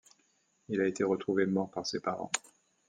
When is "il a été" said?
0.69-1.03